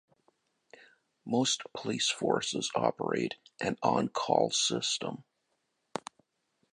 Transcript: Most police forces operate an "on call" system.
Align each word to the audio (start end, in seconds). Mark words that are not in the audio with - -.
Most 1.27 1.61
police 1.75 2.09
forces 2.09 2.71
operate 2.73 3.35
an 3.59 3.77
"on 3.83 4.07
call" 4.09 4.49
system. 4.49 5.25